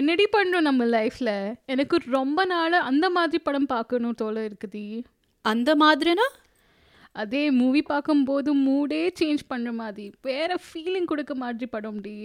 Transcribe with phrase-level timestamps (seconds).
[0.00, 1.34] என்னடி பண்ணுறோம் நம்ம லைஃப்பில்
[1.72, 4.84] எனக்கு ரொம்ப நாள் அந்த மாதிரி படம் பார்க்கணும் தோல இருக்குது
[5.44, 6.26] அந்த மாதிரினா?
[7.22, 10.06] அதே மூவி பார்க்கும்போது மூடே சேஞ்ச் பண்ணுற மாதிரி.
[10.28, 12.16] வேற ஃபீலிங் கொடுக்க மாதிரி படம் டி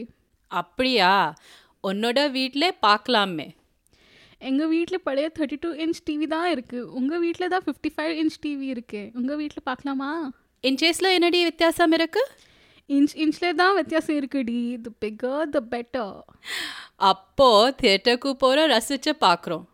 [0.51, 1.11] அப்படியா?
[1.89, 3.47] உன்னோட வீட்டிலே பார்க்கலாமே.
[4.49, 8.41] எங்கள் வீட்டில் பழைய தேர்ட்டி டூ இன்ச் டிவி தான் இருக்குது உங்கள் வீட்டில் தான் ஃபிஃப்டி ஃபைவ் இன்ச்
[8.45, 9.01] டிவி இருக்கு.
[9.19, 10.11] உங்கள் வீட்டில் பார்க்கலாமா?
[10.63, 12.23] இன்ச்சேஸில் என்னடி வித்தியாசம் இருக்கு?
[12.89, 14.59] இன்ச் இன்ச்சில் தான் வித்தியாசம் இருக்குடி.
[14.85, 16.15] த பிகர் த பெட்டர்
[17.10, 17.50] அப்போ
[17.80, 19.66] தியேட்டருக்கு போகிற ரசிச்சு பார்க்குறோம்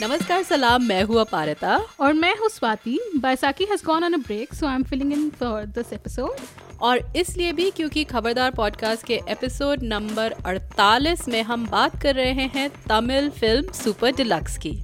[0.00, 4.54] नमस्कार सलाम मैं हूँ अपारिता और मैं हूँ Swati Baisakhi has gone on a break
[4.54, 6.40] so I am filling in for this episode
[6.80, 12.46] और इसलिए भी क्योंकि खबरदार पॉडकास्ट के एपिसोड नंबर 48 में हम बात कर रहे
[12.56, 14.74] हैं तमिल फिल्म सुपर डिलक्स की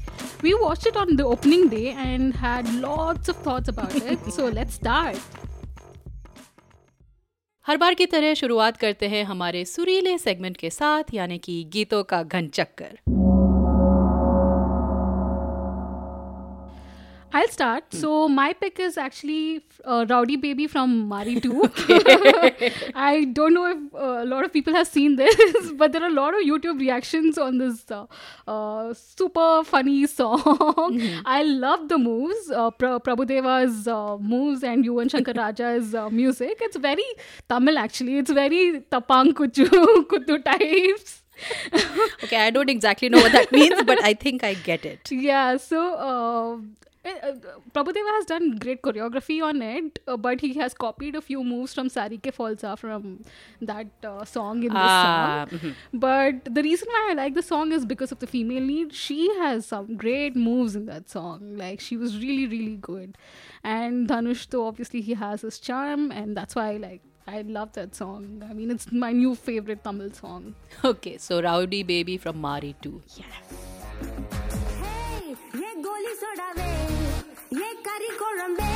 [0.42, 4.33] We watched it on the opening day and had lots of thoughts about it.
[4.33, 5.19] so let's start.
[7.68, 12.04] हर बार की तरह शुरुआत करते हैं हमारे सुरीले सेगमेंट के साथ, यानी कि गीतों
[12.04, 12.99] का घन चक्कर
[17.38, 17.94] I'll start.
[17.94, 21.64] So my pick is actually uh, Rowdy Baby from Mari 2.
[22.96, 26.08] I don't know if uh, a lot of people have seen this, but there are
[26.08, 28.06] a lot of YouTube reactions on this uh,
[28.48, 31.02] uh, super funny song.
[31.26, 36.58] I love the moves, uh, pra- Prabhudeva's uh, moves and Yuvan Shankar Raja's uh, music.
[36.62, 37.04] It's very
[37.50, 38.18] Tamil actually.
[38.20, 39.68] It's very Tapang Kuchu
[40.13, 41.22] Kuttu types.
[42.24, 45.58] okay i don't exactly know what that means but i think i get it Yeah,
[45.58, 46.58] so uh,
[47.05, 51.43] Prabhu Prabhudeva has done great choreography on it, uh, but he has copied a few
[51.43, 53.23] moves from Sari Ke Falsa from
[53.61, 55.59] that uh, song in this ah, song.
[55.59, 55.99] Mm-hmm.
[55.99, 58.93] But the reason why I like the song is because of the female lead.
[58.93, 61.57] She has some great moves in that song.
[61.57, 63.17] Like she was really, really good.
[63.63, 67.73] And Dhanush, though, obviously he has his charm, and that's why I like I love
[67.73, 68.44] that song.
[68.47, 70.56] I mean, it's my new favorite Tamil song.
[70.83, 73.01] Okay, so Rowdy Baby from Mari too.
[73.16, 73.28] Yes.
[74.81, 75.35] Hey,
[77.60, 78.72] ये करी कोलंबे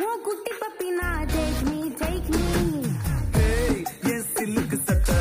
[0.00, 2.46] वो कुट्टी पपीना take me take me
[3.44, 3.80] ஏய்,
[4.12, 5.20] என் சில்லுக்கு சட்டை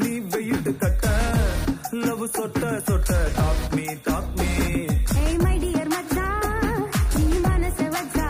[0.00, 1.06] நீ weight கட்ட
[2.06, 4.48] லவ் சொட்ட சொட்ட talk me talk me
[5.14, 6.84] hey my dear மச்சான்
[7.16, 8.28] நீ மனச வச்சா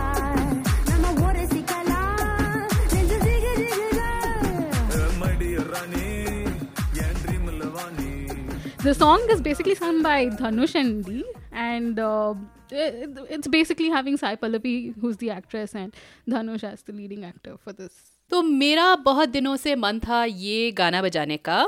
[0.91, 2.23] நம்ம ஒரு சிக்கலாம்
[2.95, 4.11] நெஞ்சு ஜிகு ஜிகுதா
[5.23, 6.07] மடிய ராணி
[7.05, 8.11] என் ட்ரீம்ல வாணி
[8.87, 11.25] The song is basically sung by Dhanush and Dee,
[11.65, 15.94] and uh, it, it's basically having Sai Pallavi, who's the actress, and
[16.28, 17.94] Dhanush as the leading actor for this.
[18.30, 21.66] तो मेरा बहुत दिनों से मन था ये गाना बजाने का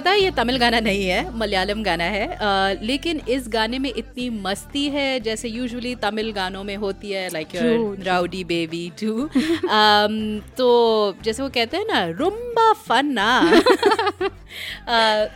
[0.00, 3.88] पता है ये तमिल गाना नहीं है मलयालम गाना है अ, लेकिन इस गाने में
[3.90, 7.48] इतनी मस्ती है जैसे यूजुअली तमिल गानों में होती है लाइक
[8.06, 9.28] राउडी बेबी टू
[10.58, 10.68] तो
[11.24, 13.28] जैसे वो कहते हैं ना रुम्बा फन्ना.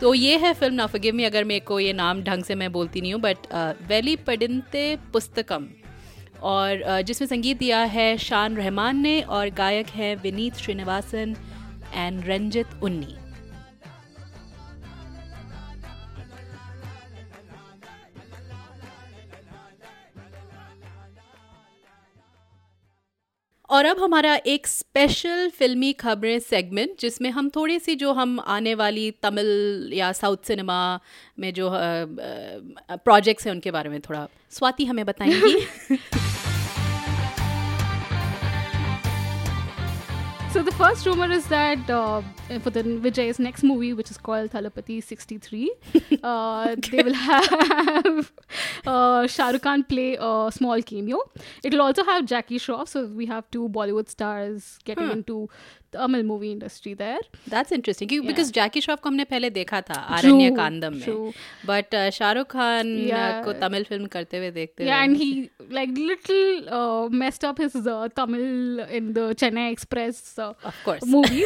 [0.01, 2.71] तो ये है फ़िल्म ना फॉरगिव मी अगर मेरे को ये नाम ढंग से मैं
[2.71, 3.37] बोलती नहीं हूँ बट
[3.89, 4.83] वेली पडिनते
[5.13, 5.67] पुस्तकम।
[6.41, 11.35] और अ, जिसमें संगीत दिया है शान रहमान ने और गायक हैं विनीत श्रीनिवासन
[11.93, 13.15] एंड रंजित उन्नी।
[23.75, 28.75] और अब हमारा एक स्पेशल फिल्मी खबरें सेगमेंट जिसमें हम थोड़ी सी जो हम आने
[28.75, 30.99] वाली तमिल या साउथ सिनेमा
[31.39, 31.69] में जो
[32.91, 35.67] प्रोजेक्ट्स हैं उनके बारे में थोड़ा। स्वाति हमें बताएँगी।
[40.55, 42.21] So the first rumor is that uh,
[42.61, 45.69] for the Vijay's next movie, which is called Thalapati 63,
[46.23, 48.31] uh, they will have
[48.85, 51.19] uh, Shah Rukh Khan play a small cameo.
[51.61, 55.49] It will also have Jackie Shroff, so we have two Bollywood stars getting into
[55.95, 57.19] Tamil movie industry there
[57.49, 61.31] that's interesting because Jackie Shroff को हमने पहले देखा था आरण्य कांदम में।
[61.65, 62.95] But Shahrukh Khan
[63.45, 65.31] को Tamil film करते हुए देखते हैं and he
[65.71, 66.69] like little
[67.17, 67.71] messed up his
[68.15, 71.43] Tamil in the Chennai Express of course movie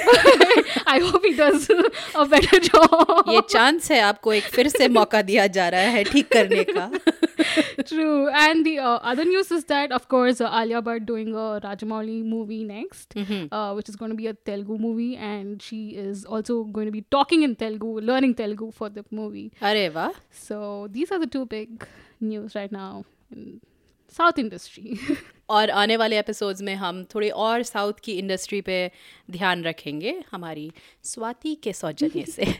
[0.87, 1.67] I hope he does
[2.15, 6.03] a better job ये चांस है आपको एक फिर से मौका दिया जा रहा है
[6.03, 6.91] ठीक करने का।
[7.85, 8.29] True.
[8.29, 12.23] And the uh, other news is that, of course, uh, Alia Bhatt doing a Rajamouli
[12.25, 13.53] movie next, mm-hmm.
[13.53, 16.91] uh, which is going to be a Telugu movie, and she is also going to
[16.91, 19.49] be talking in Telugu, learning Telugu for the movie.
[19.61, 21.87] अरे वाह So these are the two big
[22.19, 23.59] news right now in
[24.09, 24.99] South industry.
[25.49, 28.91] और आने वाले episodes में हम थोड़े और south की इंडस्ट्री पे
[29.31, 30.71] ध्यान रखेंगे हमारी
[31.03, 32.53] स्वाति के सौजन्य से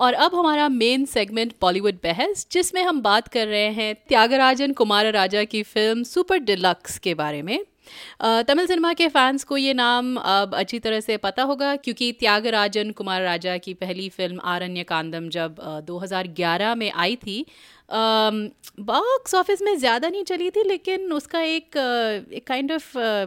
[0.00, 5.12] और अब हमारा मेन सेगमेंट बॉलीवुड बहस जिसमें हम बात कर रहे हैं त्यागराजन कुमार
[5.12, 7.58] राजा की फ़िल्म सुपर डिलक्स के बारे में।
[8.22, 12.90] तमिल सिनेमा के फैंस को ये नाम अब अच्छी तरह से पता होगा क्योंकि त्यागराजन
[12.90, 17.46] कुमार राजा की पहली फ़िल्म आरण्य कांदम जब अ, 2011 में आई थी
[17.90, 18.50] Um,
[18.80, 23.26] बॉक्स ऑफ़िस में ज़्यादा नहीं चली थी लेकिन उसका एक uh, काइंड ऑफ़ uh,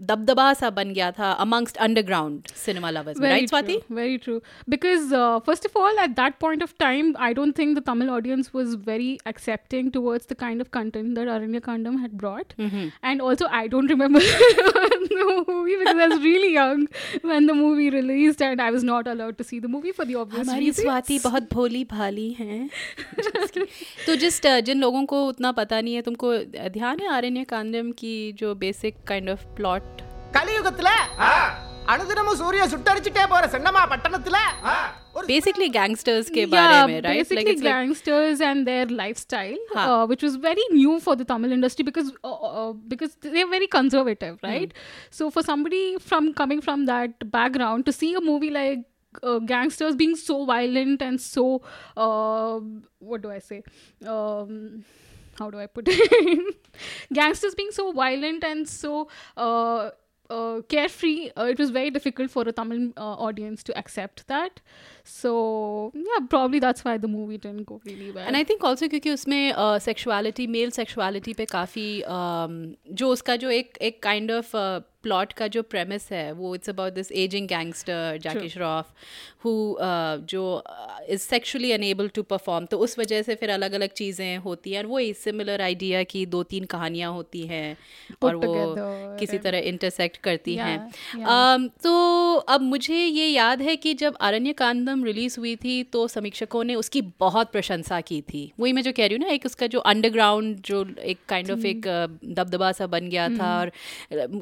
[0.00, 4.38] दबदबा सा बन गया था amongst underground cinema lovers right Swati very true
[4.68, 5.14] because
[5.46, 8.76] first of all at that point of time I don't think the Tamil audience was
[8.86, 13.68] very accepting towards the kind of content that Aaranya Kaandam had brought and also I
[13.68, 14.20] don't remember
[21.20, 22.68] बहुत भोली भाली हैं
[24.07, 26.35] तो just जिन लोगों को उतना पता नहीं है तुमको
[26.77, 30.05] ध्यान है आरण्य कांडम की जो बेसिक काइंड ऑफ प्लॉट
[30.37, 30.89] கலியுகத்துல
[31.93, 34.37] அனுதினமும் சூரிய சுட்டரிச்சுட்டே போற சென்னமா பட்டணத்துல
[35.17, 39.85] ஒரு बेसिकली गैंगस्टर्स के yeah, बारे में right basically gangsters and their lifestyle, हाँ.
[39.85, 43.69] uh, which was very new for the Tamil industry because uh, uh, because they're very
[43.77, 44.77] conservative, right?
[45.17, 48.85] So for somebody from coming from that background to see a movie like
[49.22, 51.62] uh, gangsters being so violent and so
[51.96, 52.60] uh,
[52.98, 53.62] what do I say?
[54.06, 54.84] Um,
[55.38, 56.56] how do I put it?
[57.12, 59.90] gangsters being so violent and so uh,
[60.30, 64.60] uh, carefree, uh, it was very difficult for a Tamil uh, audience to accept that.
[65.06, 68.26] So yeah, probably that's why the movie didn't go really well.
[68.26, 71.86] And I think also क्योंकि उसमें sexuality mail sexuality पे काफ़ी
[72.94, 74.56] जो उसका जो एक एक kind of
[75.02, 78.92] plot का जो प्रेमिस है वो it's about this aging gangster Jackie Shroff
[79.44, 79.52] who
[80.32, 80.44] जो
[81.08, 84.78] is sexually unable to perform तो उस वजह से फिर अलग अलग चीज़ें होती हैं
[84.78, 87.76] और वो सिमिलर आइडिया की दो तीन कहानियाँ होती हैं
[88.22, 88.54] और वो
[89.18, 91.28] किसी तरह इंटरसेक्ट करती Yeah, हैं yeah.
[91.34, 91.92] Um, तो
[92.48, 96.74] अब मुझे ये याद है कि जब अरण्य कांदम रिलीज़ हुई थी तो समीक्षकों ने
[96.74, 99.78] उसकी बहुत प्रशंसा की थी। वही मैं जो कह रही हूँ ना एक उसका जो
[99.92, 101.86] अंडरग्राउंड जो एक काइंड ऑफ़ एक
[102.26, 103.72] दबदबा सा बन गया था और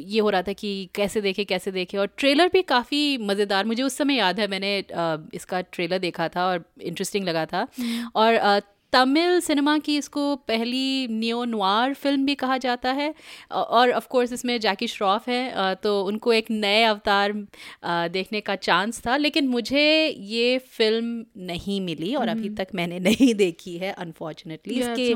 [0.02, 3.82] ये हो रहा था कि कैसे देखे कैसे देखे और ट्रेलर भी काफ़ी मज़ेदार मुझे
[3.82, 4.76] उस समय याद है मैंने
[5.34, 7.66] इसका ट्रेलर देखा था और इंटरेस्टिंग लगा था।
[8.16, 8.58] और अ,
[8.92, 13.14] तमिल सिनेमा की इसको पहली नियो नवार फ़िल्म भी कहा जाता है
[13.50, 17.32] और ऑफ़ कोर्स इसमें जैकी श्रॉफ है तो उनको एक नए अवतार
[18.08, 23.34] देखने का चांस था लेकिन मुझे ये फ़िल्म नहीं मिली और अभी तक मैंने नहीं
[23.34, 25.12] देखी है अनफॉर्चुनेटली इसके.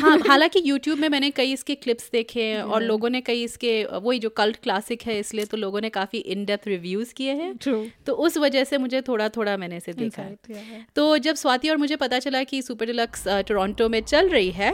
[0.00, 3.72] हाँ हालाँकि यूट्यूब में मैंने कई इसके क्लिप्स देखे हैं और लोगों ने कई इसके
[3.84, 7.54] वही जो कल्ट क्लासिक है इसलिए तो लोगों ने काफ़ी इन डेप्थ रिव्यूज़ किए हैं।
[8.06, 10.36] तो उस वजह से मुझे थोड़ा थोड़ा मैंने इसे देखा है।
[10.96, 14.51] तो जब स्वाति और मुझे पता चला कि सुपर डिलक्स अ, टोरंटो में चल रही
[14.53, 14.71] है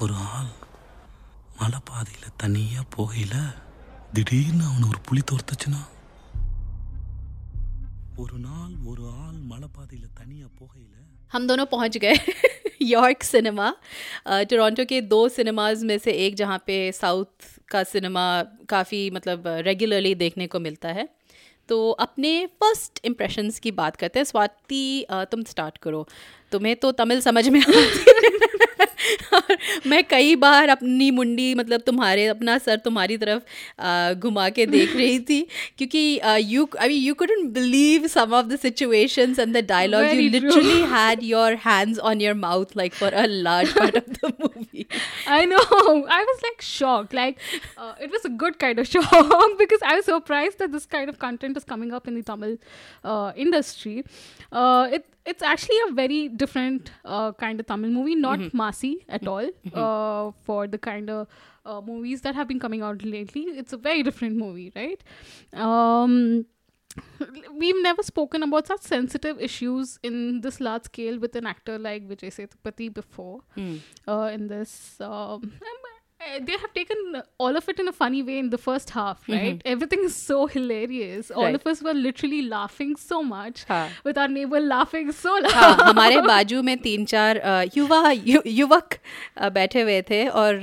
[0.00, 0.50] ஒரு ஆள்
[1.60, 3.34] மலை பாதையில தனியா போகையில
[4.14, 5.80] திடீர்னு அவனை ஒரு புலி தோர்த்துச்சுன்னா
[8.18, 10.94] ஒரு நாள் ஒரு ஆள் மலை பாதையில தனியா போகையில
[11.32, 12.14] हम दोनों पहुंच गए
[12.86, 13.66] यॉर्क सिनेमा
[14.26, 17.32] अ, टोरंटो के दो सिनेमाज में से एक जहाँ पे साउथ
[17.68, 18.24] का सिनेमा
[18.68, 21.04] काफ़ी मतलब रेगुलरली देखने को मिलता है
[21.69, 26.07] तो अपने फ़र्स्ट इम्प्रेशंस की बात करते हैं। स्वाति तुम स्टार्ट करो।
[26.51, 28.72] तुम्हें तो तमिल समझ में आती
[29.34, 29.56] और
[29.90, 33.42] मैं कई बार अपनी मुंडी मतलब तुम्हारे अपना सर तुम्हारी तरफ
[33.78, 35.40] अ, घुमा के देख रही थी
[35.78, 36.02] क्योंकि
[36.52, 40.30] you I mean you couldn't believe some of the situations and the dialogue you Very
[40.30, 40.48] true.
[40.48, 44.86] literally had your hands on your mouth like for a large part of the movie.
[45.36, 45.60] I know.
[46.16, 47.14] I was like shocked.
[47.18, 47.40] Like
[47.76, 51.12] uh, it was a good kind of shock because I was surprised that this kind
[51.14, 52.56] of content is coming up in the Tamil
[53.04, 53.96] uh, industry.
[54.52, 59.27] Uh, it it's actually a very different uh, kind of Tamil movie, not massy at
[59.27, 59.49] all.
[59.73, 61.27] Uh, for the kind of
[61.65, 65.01] uh, movies that have been coming out lately, it's a very different movie, right?
[65.53, 66.45] Um,
[67.57, 72.07] we've never spoken about such sensitive issues in this large scale with an actor like
[72.07, 73.39] Vijay Sethupathi before
[74.07, 75.53] uh, in this um,
[76.46, 79.60] they have taken all of it in a funny way in the first half, right?
[79.72, 81.30] Everything is so hilarious.
[81.30, 81.54] All Right.
[81.58, 83.84] of us were literally laughing so much हाँ.
[84.08, 85.52] with our neighbor laughing so loud.
[85.52, 88.98] हाँ हमारे बाजू में तीन चार अ, युवा यु, युवक
[89.36, 90.60] अ, बैठे हुए थे और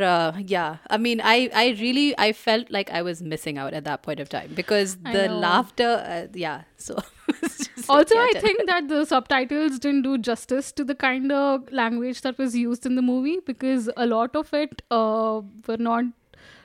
[0.50, 4.03] yeah I mean I I really I felt like I was missing out at that
[4.05, 5.39] point of time because I the know.
[6.80, 6.94] so
[7.88, 11.70] also, like, yeah, I think that the subtitles didn't do justice to the kind of
[11.70, 16.04] language that was used in the movie because a lot of it uh, were not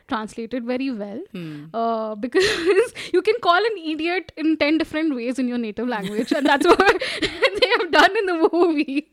[0.08, 1.22] translated very well.
[1.32, 1.66] Hmm.
[1.74, 6.32] uh, because you can call an idiot in 10 different ways in your native language
[6.32, 9.08] and that's what they have done in the movie.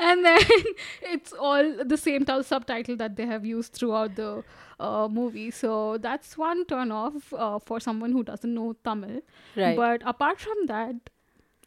[0.00, 0.40] And then
[1.02, 4.44] it's all the same subtitle that they have used throughout the
[4.80, 9.20] uh, movie so that's one turn off uh, for someone who doesn't know tamil
[9.56, 9.76] Right.
[9.76, 11.10] but apart from that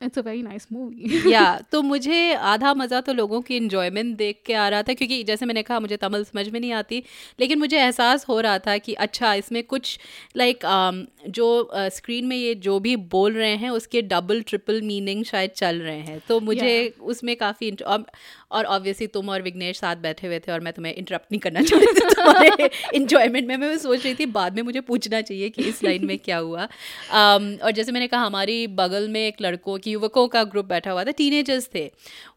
[0.02, 4.42] it's a very nice movie या तो मुझे आधा मज़ा तो लोगों की enjoyment देख
[4.46, 7.04] के आ रहा था क्योंकि जैसे मैंने कहा मुझे तमिल समझ में नहीं आती
[7.40, 10.00] लेकिन मुझे एहसास हो रहा था कि अच्छा इसमें कुछ
[10.38, 14.42] लाइक like, um, जो स्क्रीन uh, में ये जो भी बोल रहे हैं उसके डबल
[14.42, 17.04] ट्रिपल मीनिंग शायद चल रहे हैं तो मुझे yeah.
[17.04, 18.06] उसमें काफ़ी और
[18.52, 21.86] ऑब्वियसली तुम और विघ्नेश साथ बैठे हुए थे और मैं तुम्हें इंटरप्ट नहीं करना चाहती
[21.86, 25.84] थी तुम्हारे इन्जॉयमेंट में। मैं सोच रही थी बाद में मुझे पूछना चाहिए कि इस
[25.84, 26.68] लाइन में क्या हुआ।
[27.08, 30.92] Um, और जैसे मैंने कहा हमारी बगल में एक लड़कों की युवकों का ग्रुप बैठा
[30.92, 31.92] हुआ था टीनेजर्स थे।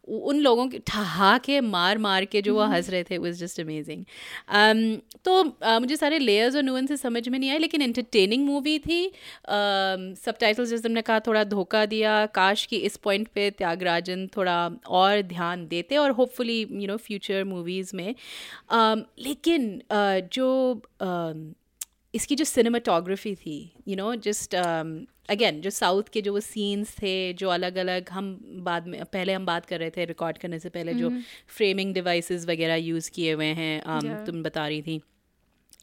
[0.08, 4.04] उन लोगों के ठहाके मार मार के जो वो हंस रहे थे वाज जस्ट अमेजिंग
[5.24, 9.00] तो uh, मुझे सारे लेयर्स और नुअंसेस समझ में नहीं आए लेकिन एंटरटेनिंग मूवी थी।
[9.48, 14.58] सब टाइटल्स जैसे हमने कहा थोड़ा धोखा दिया। काश कि इस पॉइंट पे त्यागराजन थोड़ा
[14.88, 18.14] और ध्यान देते और hopefully you know future movies में।
[18.74, 21.50] Um, लेकिन uh, जो um,
[22.14, 24.54] इसकी जो सिनेमाटोग्राफी थी यू नो जस्ट
[25.30, 29.32] अगेन जो साउथ के जो वो सीन्स थे जो अलग अलग हम बाद में पहले
[29.32, 31.10] हम बात कर रहे थे रिकॉर्ड करने से पहले जो
[31.48, 35.00] फ्रेमिंग डिवाइसेस वगैरह यूज़ किए हुए हैं um, तुम बता रही थी।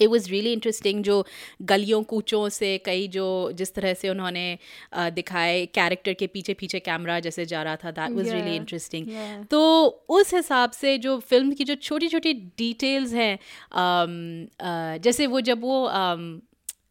[0.01, 1.25] इट वॉज़ रियली इंटरेस्टिंग जो
[1.61, 4.59] गलियों कूचों से कई जो जिस तरह से उन्होंने
[4.97, 9.07] uh, दिखाए कैरेक्टर के पीछे पीछे कैमरा जैसे जा रहा था दैट वाज रियली इंटरेस्टिंग
[9.45, 13.39] तो उस हिसाब से जो फ़िल्म की जो छोटी छोटी डिटेल्स हैं
[13.71, 16.48] um, uh, जैसे वो जब वो um,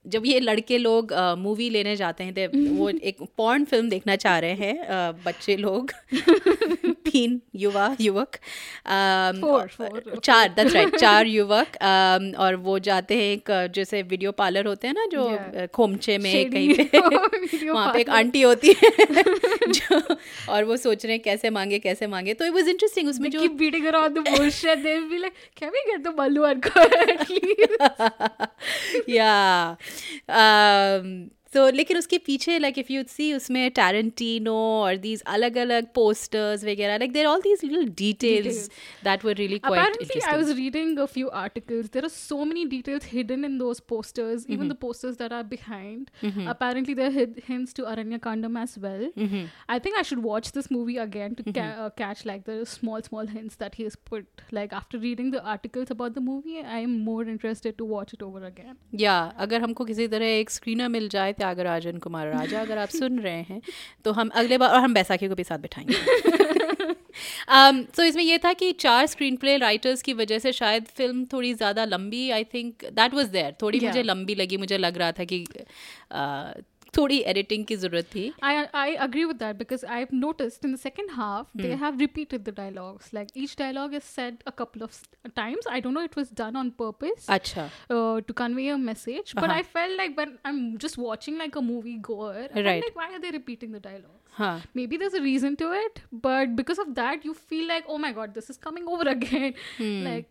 [0.08, 2.46] जब ये लड़के लोग मूवी लेने जाते हैं
[2.76, 5.92] वो एक पॉर्न फ़िल्म देखना चाह रहे हैं बच्चे लोग।
[7.08, 8.36] तीन युवा युवक.
[10.24, 11.76] चार दैट्स राइट चार युवक।
[12.38, 16.74] और वो जाते हैं एक जैसे वीडियो पार्लर होते हैं ना जो खोमचे में कहीं
[16.74, 18.90] पे। वहाँ पे एक आंटी होती है।
[19.68, 20.16] जो
[20.48, 22.34] और वो सोच रहे हैं कैसे मांगे कैसे मांगे?
[22.34, 23.40] तो इट वाज इंटरेस्टिंग उसमें जो
[24.08, 27.72] the bullshit they'll be like can we get the ballu uncle at least?
[29.08, 29.76] Yeah.
[30.28, 34.53] Um so लेकिन उसके पीछे like if you see उसमें Tarantino
[34.83, 38.69] और these अलग अलग posters वगैरह like there are all these little details, Details.
[39.07, 40.33] that were really quite Apparently, interesting.
[40.33, 41.89] I was reading a few articles.
[41.97, 44.69] There are so many details hidden in those posters, even Mm-hmm.
[44.69, 46.09] the posters that are behind.
[46.55, 49.05] Apparently, there are hid- hints to Aranya Kandam as well.
[49.25, 49.45] Mm-hmm.
[49.69, 53.01] I think I should watch this movie again to ca- uh, catch like the small,
[53.11, 54.43] small hints that he has put.
[54.61, 58.27] Like after reading the articles about the movie, I am more interested to watch it
[58.31, 58.75] over again.
[59.05, 59.15] या
[59.47, 63.42] अगर हमको किसी तरह एक screener मिल जाए त्यागराजन कुमार राजा अगर आप सुन रहे
[63.42, 63.60] हैं
[64.04, 65.94] तो हम अगले बार और हम बैसाखी को भी साथ बिठाएँगे
[67.48, 71.24] um, so इसमें ये था कि चार स्क्रीन प्ले राइटर्स की वजह से शायद फ़िल्म
[71.24, 73.88] थोड़ी ज़्यादा लंबी I think that was there थोड़ी Yeah.
[73.88, 76.62] मुझे लंबी लगी मुझे लग रहा था कि uh,
[76.97, 78.49] थोड़ी एडिटिंग की ज़रूरत थी I
[78.79, 81.79] I agree with that because I've noticed in the second half they Hmm.
[81.83, 83.07] have repeated the dialogues.
[83.17, 85.69] Like each dialogue is said a couple of s- times.
[85.77, 87.25] I don't know it was done on purpose.
[87.37, 87.65] अच्छा
[87.97, 89.33] uh, to convey a message.
[89.39, 89.57] But Uh-huh.
[89.57, 92.87] I felt like when I'm just watching like a movie goer, I'm Right.
[92.89, 93.33] like, why are they
[94.38, 97.96] हाँ maybe this a reason to it but because of that you feel like oh
[97.98, 99.54] my God this is coming over again
[100.04, 100.28] like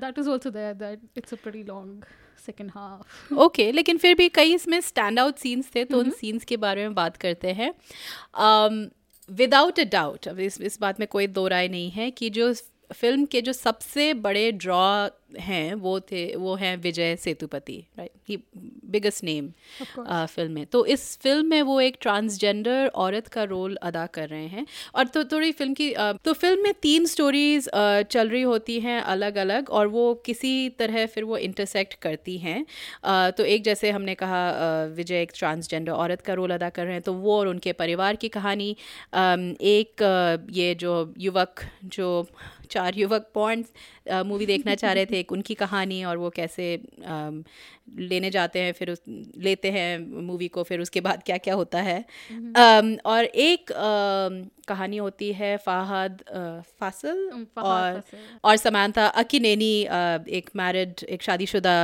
[0.00, 2.04] that is also that it's a prolonged
[2.46, 6.44] second half okay लेकिन फिर भी कई इसमें stand out scenes थे तो उन scenes
[6.44, 7.72] के बारे में बात करते हैं।
[9.28, 12.52] विदाउट अ डाउट अब इस बात में कोई दो राय नहीं है कि जो
[12.92, 15.08] फ़िल्म के जो सबसे बड़े ड्रॉ
[15.40, 18.36] हैं वो थे वो हैं विजय सेतुपति राइट ही
[18.90, 19.48] बिगेस्ट नेम
[19.82, 24.46] फ़िल्म में। तो इस फ़िल्म में वो एक ट्रांसजेंडर औरत का रोल अदा कर रहे
[24.46, 27.68] हैं। और तो थोड़ी फ़िल्म की अ, तो फ़िल्म में तीन स्टोरीज
[28.10, 32.64] चल रही होती हैं अलग अलग और वो किसी तरह फिर वो इंटरसेक्ट करती हैं।
[33.04, 36.84] अ, तो एक जैसे हमने कहा अ, विजय एक ट्रांसजेंडर औरत का रोल अदा कर
[36.84, 38.74] रहे हैं। तो वो और उनके परिवार की कहानी
[39.14, 42.26] अम, एक अ, ये जो युवक जो
[42.72, 43.64] चार युवक पॉन्ड
[44.26, 46.68] मूवी देखना चाह रहे थे एक उनकी कहानी और वो कैसे
[48.00, 49.02] लेने जाते हैं फिर उस
[49.38, 49.88] लेते हैं
[50.26, 51.98] मूवी को फिर उसके बाद क्या क्या होता है।
[52.56, 53.72] अम, और एक
[54.68, 56.22] कहानी होती है फाहद
[56.80, 58.02] फासिल और।
[58.44, 59.72] और समांथा अकिनेनी
[60.38, 61.74] एक मैरिड एक शादीशुदा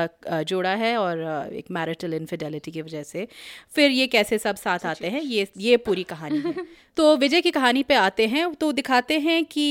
[0.42, 1.20] जोड़ा है और
[1.52, 3.26] एक मैरिटल इनफिडेलिटी की वजह से।
[3.74, 6.54] फिर ये कैसे सब साथ आते हैं ये ये पूरी कहानी है।
[6.96, 9.66] तो विजय की कहानी पे आते हैं तो दिखाते हैं कि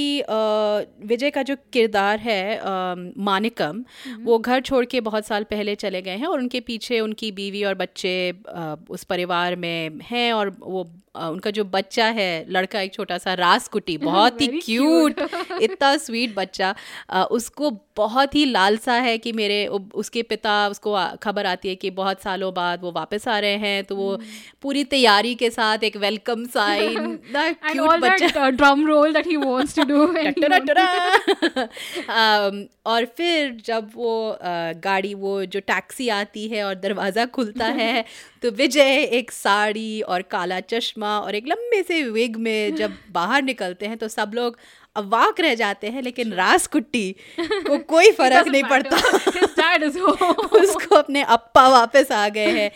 [1.08, 3.84] विजय का जो किरदार है आ, मानिकम
[4.24, 7.64] वो घर छोड़ के बहुत साल पहले चले गए हैं और उनके पीछे उनकी बीवी
[7.64, 8.14] और बच्चे
[8.50, 10.84] आ, उस परिवार में हैं और वो
[11.18, 15.20] उनका जो बच्चा है लड़का एक छोटा सा रासकुटी बहुत ही क्यूट
[15.62, 16.76] इतना स्वीट बच्चा
[17.32, 22.22] उसको बहुत ही लालसा है कि मेरे उसके पिता उसको खबर आती है कि बहुत
[22.22, 24.18] सालों बाद वो वापस आ रहे हैं तो वो
[24.62, 27.16] पूरी तैयारी के साथ एक वेलकम साइन
[27.72, 28.28] क्यूट बच्चा
[29.86, 30.18] do.
[30.18, 34.38] and he टरा wants- टरा। um, और फिर जब वो
[34.84, 38.06] गाड़ी वो जो टैक्सी आती है और दरवाज़ा खुलता है
[38.42, 43.44] तो विजय एक साड़ी और काला चश्मा और एक लंबे से विग में जब बाहर
[43.44, 44.58] निकलते हैं तो सब लोग
[44.96, 48.98] अवाक रह जाते हैं लेकिन रास कुट्टी को कोई फ़र्क नहीं पड़ता.
[50.62, 52.72] उसको अपने अप्पा वापस आ गए हैं।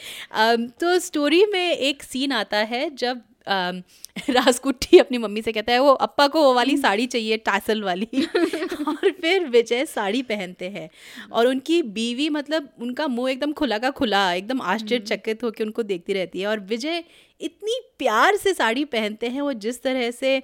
[0.68, 3.22] तो स्टोरी में एक सीन आता है जब
[4.30, 8.08] राजकुट्टी अपनी मम्मी से कहता है वो अप्पा को वो वाली साड़ी चाहिए टासल वाली।
[8.88, 10.90] और फिर विजय साड़ी पहनते हैं।
[11.32, 16.14] और उनकी बीवी मतलब उनका मुँह एकदम खुला का खुला एकदम आश्चर्यचकित होकर उनको देखती
[16.14, 17.04] रहती है। और विजय
[17.42, 20.44] इतनी प्यार से साड़ी पहनते हैं वो जिस तरह से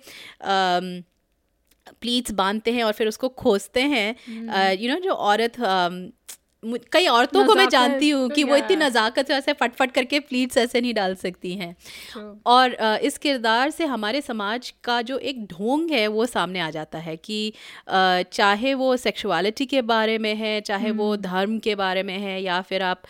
[2.01, 4.15] प्लीट्स बांधते हैं और फिर उसको खोसते हैं।
[4.71, 6.11] यू नो जो औरत मु-
[6.91, 10.57] कई औरतों को मैं जानती हूँ कि वो इतनी नज़ाकत से ऐसे फटफट करके प्लीट्स
[10.57, 11.75] ऐसे नहीं डाल सकती हैं।
[12.45, 16.99] और इस किरदार से हमारे समाज का जो एक ढोंग है वो सामने आ जाता
[16.99, 17.53] है कि
[17.89, 22.61] चाहे वो सेक्सुअलिटी के बारे में है चाहे वो धर्म के बारे में है या
[22.61, 23.01] फिर आप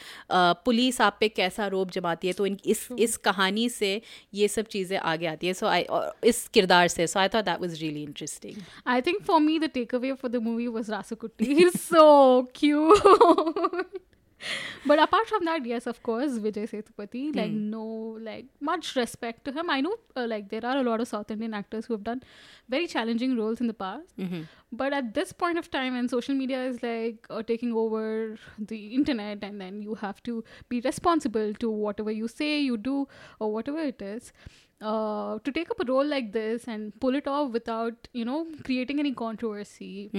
[0.66, 4.02] पुलिस आप पे कैसा रोब जमाती है तो इन इस इस कहानी से
[4.34, 5.86] ये सब चीज़ें आगे आती है। सो आई
[6.24, 8.56] इस किरदार से so I thought that was really interesting
[8.88, 11.48] I think for me, the takeaway for the movie was Rasukutti.
[11.58, 13.47] He's so cute.
[14.86, 17.36] but apart from that, yes, of course, Vijay Sethupathi.
[17.36, 19.70] Like no, like much respect to him.
[19.70, 22.22] I know, uh, like there are a lot of South Indian actors who have done
[22.70, 24.14] very challenging roles in the past.
[24.72, 28.80] But at this point of time, when social media is like uh, taking over the
[28.96, 33.08] internet, and then you have to be responsible to whatever you say, you do,
[33.40, 34.32] or whatever it is.
[34.80, 38.46] Uh, to take up a role like this and pull it off without, you know,
[38.64, 40.12] creating any controversy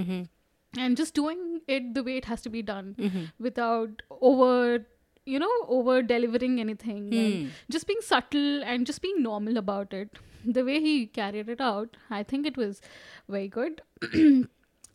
[0.76, 3.25] and just doing it the way it has to be done mm-hmm.
[3.39, 4.87] without over
[5.25, 7.49] you know over delivering anything and hmm.
[7.71, 10.11] just being subtle and just being normal about it.
[10.45, 12.81] The way he carried it out i think it was
[13.28, 13.83] very good.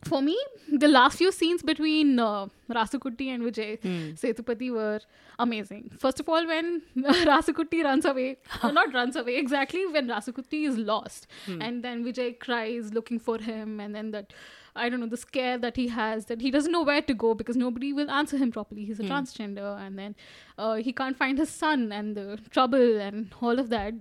[0.08, 0.36] For me
[0.80, 4.10] the last few scenes between uh, Rasukutti and Vijay hmm.
[4.22, 5.00] Sethupathi were
[5.38, 5.92] amazing.
[5.98, 11.26] First of all, when Rasukutti runs away, not runs away, exactly when Rasukutti is lost,
[11.46, 11.62] hmm.
[11.62, 14.34] and then Vijay cries looking for him, and then that
[14.76, 17.34] I don't know the scare that he has that he doesn't know where to go
[17.34, 18.84] because nobody will answer him properly.
[18.84, 20.16] He's a transgender, and then
[20.58, 23.94] uh, he can't find his son and the trouble and all of that.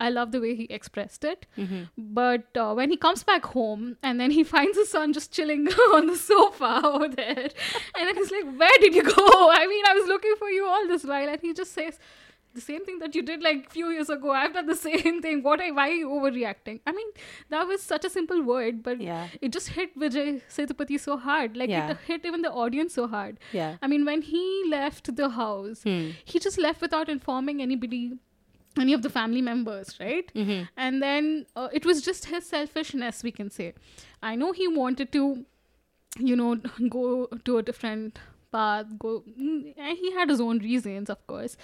[0.00, 1.46] I love the way he expressed it.
[1.96, 5.66] But uh, when he comes back home and then he finds his son just chilling
[5.94, 7.48] on the sofa over there,
[7.96, 9.50] and then he's like, "Where did you go?
[9.50, 11.98] I mean, I was looking for you all this while," and he just says.
[12.58, 14.30] The same thing that you did like few years ago.
[14.42, 15.42] I've done the same thing.
[15.48, 15.60] What?
[15.66, 16.80] I, why are you overreacting?
[16.86, 17.10] I mean,
[17.56, 19.28] that was such a simple word, but Yeah.
[19.48, 21.56] it just hit Vijay Sethupathi so hard.
[21.64, 21.90] Like Yeah.
[21.96, 23.38] it hit even the audience so hard.
[23.58, 23.76] Yeah.
[23.82, 24.44] I mean, when he
[24.76, 26.08] left the house, Hmm.
[26.32, 28.02] he just left without informing anybody,
[28.86, 30.32] any of the family members, right?
[30.34, 30.64] Mm-hmm.
[30.88, 33.68] And then uh, it was just his selfishness, we can say.
[34.32, 35.22] I know he wanted to,
[36.32, 36.50] you know,
[36.98, 37.04] go
[37.50, 38.18] to a different
[38.52, 41.56] path go mm, and he had his own reasons of course.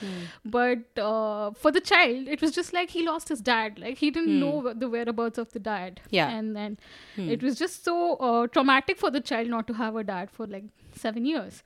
[0.44, 3.78] But uh, for the child it was just like he lost his dad.
[3.78, 6.00] Like he didn't know the whereabouts of the dad.
[6.10, 6.28] Yeah.
[6.30, 6.78] and then
[7.16, 10.46] it was just so uh, traumatic for the child not to have a dad for
[10.46, 11.62] like seven years.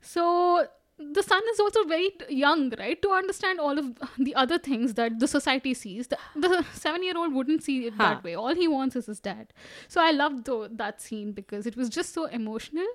[0.00, 0.66] So
[0.98, 3.00] the son is also very young right?
[3.02, 7.12] To understand all of the other things that the society sees the, the seven year
[7.16, 8.04] old wouldn't see it Huh.
[8.14, 8.34] that way.
[8.34, 9.52] All he wants is his dad.
[9.88, 12.86] So i loved tho- that scene because it was just so emotional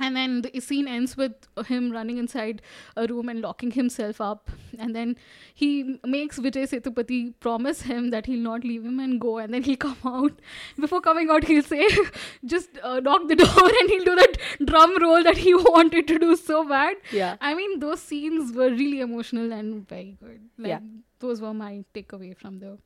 [0.00, 1.32] and then the scene ends with
[1.66, 2.62] him running inside
[2.96, 4.50] a room and locking himself up.
[4.78, 5.16] And then
[5.54, 9.36] he makes Vijay Sethupathi promise him that he'll not leave him and go.
[9.38, 10.40] And then he'll come out.
[10.78, 11.86] Before coming out, he'll say,
[12.44, 16.18] just uh, knock the door and he'll do that drum roll that he wanted to
[16.18, 16.96] do so bad.
[17.12, 17.36] Yeah.
[17.40, 20.40] I mean, those scenes were really emotional and very good.
[20.58, 20.80] Like, Yeah.
[21.18, 22.78] Those were my takeaway from the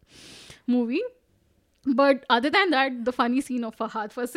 [0.66, 1.02] movie.
[1.86, 4.36] But other than that, the funny scene of Fahad first,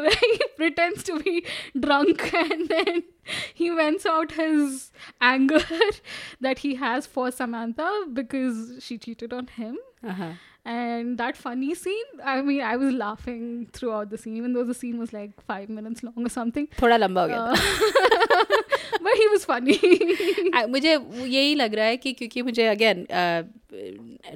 [0.00, 1.44] where he pretends to be
[1.78, 3.02] drunk and then
[3.54, 5.60] he vents out his anger
[6.40, 9.76] that he has for Samantha because she cheated on him.
[10.06, 10.32] Uh-huh.
[10.62, 14.74] And that funny scene, I mean, I was laughing throughout the scene, even though the
[14.74, 16.66] scene was like five minutes long or something.
[16.76, 18.59] Thoda lamba ho gaya.
[19.16, 19.78] he was funny.
[20.54, 20.92] आ, मुझे
[21.26, 23.06] यही लग रहा है कि क्योंकि मुझे again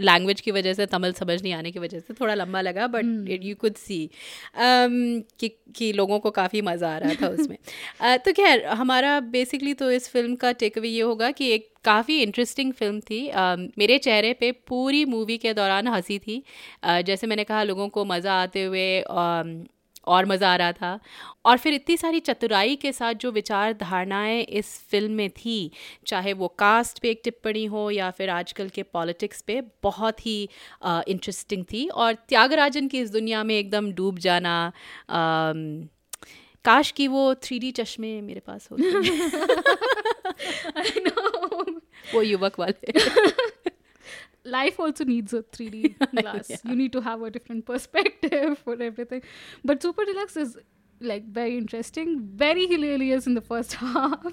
[0.00, 3.28] language की वजह से तमिल समझ नहीं आने की वजह से थोड़ा लंबा लगा बट
[3.42, 4.10] यू कुड सी
[4.58, 7.56] कि कि लोगों को काफ़ी मज़ा आ रहा था उसमें।
[8.00, 11.68] अ, तो खैर हमारा बेसिकली तो इस फ़िल्म का टेक अवे ये होगा कि एक
[11.84, 16.42] काफ़ी इंटरेस्टिंग फ़िल्म थी। अ, मेरे चेहरे पे पूरी मूवी के दौरान हँसी थी।
[16.82, 19.64] अ, जैसे मैंने कहा लोगों को मज़ा आते हुए अम,
[20.06, 20.98] और मज़ा आ रहा था।
[21.46, 25.70] और फिर इतनी सारी चतुराई के साथ जो विचार धारणाएँ इस फ़िल्म में थी
[26.06, 30.42] चाहे वो कास्ट पे एक टिप्पणी हो या फिर आजकल के पॉलिटिक्स पे बहुत ही
[30.84, 34.56] इंटरेस्टिंग थी। और त्यागराजन की इस दुनिया में एकदम डूब जाना
[35.10, 35.88] अम,
[36.64, 39.00] काश कि वो थ्री डी चश्मे मेरे पास होते।
[41.04, 41.80] Know.
[42.14, 42.92] वो युवक वाले।
[44.54, 46.50] life also needs a 3D glass.
[46.64, 49.22] You need to have a different perspective for everything.
[49.64, 50.56] But Super Deluxe is
[51.00, 54.26] like very interesting, very hilarious in the first half,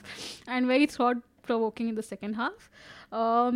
[0.48, 2.70] and very thought provoking in the second half.
[3.12, 3.56] Um,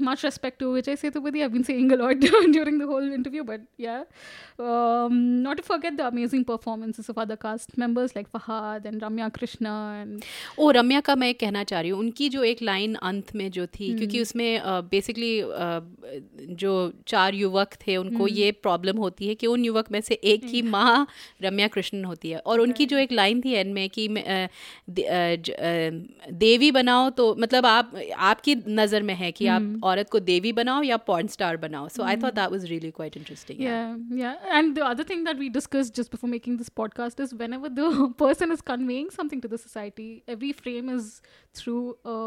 [0.00, 1.42] much respect to Vijay Sethupathi.
[1.44, 2.20] I've been saying a lot
[2.52, 4.04] during the whole interview, but yeah.
[4.58, 9.28] Um, not to forget the amazing performances of other cast members like Fahad and Ramya
[9.38, 10.24] Krishna and
[10.58, 13.66] ओ रम्या का मैं कहना चाह रही हूँ उनकी जो एक line अंत में जो
[13.66, 15.32] थी क्योंकि उसमें बेसिकली
[16.62, 16.72] जो
[17.06, 20.62] चार युवक थे उनको ये प्रॉब्लम होती है कि उन युवक में से एक की
[20.70, 21.06] माँ
[21.42, 24.48] रम्या कृष्णन होती है और उनकी जो एक लाइन थी एंड में कि मैं,
[24.90, 30.09] दे- अ, अ, देवी बनाओ तो मतलब आप आपकी नज़र में है कि आप औरत
[30.09, 33.59] को देवी बनाओ या पॉर्न स्टार बनाओ so I thought that was really quite interesting
[33.69, 34.59] Yeah, yeah.
[34.59, 37.89] And the other thing that we discussed just before making this podcast is whenever the
[38.23, 41.11] person is conveying something to the society, every frame is
[41.59, 42.17] through a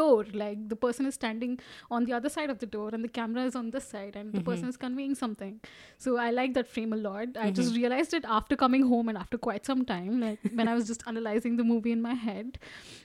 [0.00, 0.24] door.
[0.42, 1.58] Like the person is standing
[1.90, 4.32] on the other side of the door and the camera is on this side and
[4.32, 5.54] the person is conveying something.
[5.98, 7.40] So I like that frame a lot.
[7.46, 10.74] I just realized it after coming home and after quite some time, like when I
[10.74, 12.58] was just analyzing the movie in my head,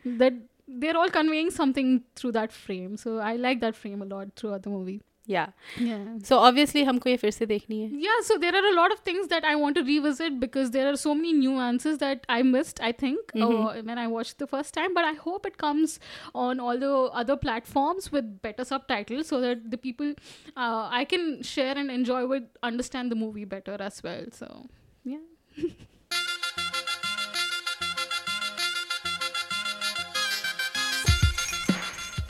[0.06, 0.34] that
[0.68, 2.98] they're all conveying something through that frame.
[2.98, 5.02] So I like that frame a lot throughout the movie.
[5.30, 5.42] Yeah
[5.84, 6.04] Yeah.
[6.28, 9.00] So obviously हमको ये फिर से देखनी है Yeah, so there are a lot of
[9.08, 12.80] things that I want to revisit because there are so many nuances that I missed,
[12.90, 13.50] I think, uh,
[13.90, 14.96] when I watched the first time.
[15.00, 15.98] But I hope it comes
[16.46, 16.94] on all the
[17.24, 20.14] other platforms with better subtitles so that the people
[20.56, 24.26] uh, I can share and enjoy would understand the movie better as well.
[24.42, 24.52] So,
[25.04, 25.68] yeah.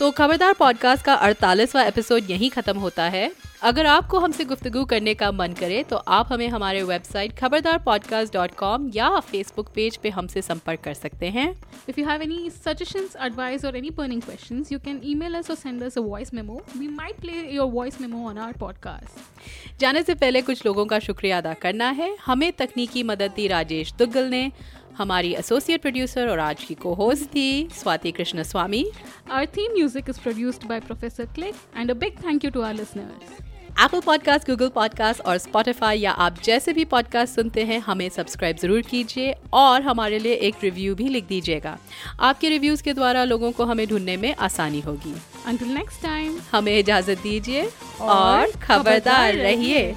[0.03, 3.31] तो खबरदार podcast का 48वां episode यहीं ख़त्म होता है।
[3.65, 8.33] अगर आपको हमसे गुफ्तगु करने का मन करे तो आप हमें हमारे website Khabardar podcast
[8.33, 11.47] dot com या फेसबुक पेज पे हमसे संपर्क कर सकते हैं।
[11.89, 15.57] If you have any suggestion advice or any burning question you can email us or
[15.57, 20.15] send us voice memo we might play your voice memo on our podcast जाने से
[20.15, 24.51] पहले कुछ लोगों का शुक्रिया अदा करना है। हमें तकनीकी मदद दी राजेश दुग्गल ने
[24.99, 28.85] हमारी एसोसिएट प्रोड्यूसर और आज की को होस्ट थी Swati Krishnaswami
[29.31, 32.75] our theme music is produced by professor click and a big thank you to our
[32.75, 38.09] listeners Apple podcast Google podcast or Spotify या आप जैसे भी पॉडकास्ट सुनते हैं हमें
[38.09, 41.77] सब्सक्राइब ज़रूर कीजिए और हमारे लिए एक रिव्यू भी लिख दीजिएगा।
[42.21, 45.15] आपके रिव्यूज़ के द्वारा लोगों को हमें ढूँढने में आसानी होगी।
[45.47, 47.65] अंटिल नेक्स्ट टाइम हमें इजाज़त दीजिए
[48.01, 49.95] और और खबरदार रहिए।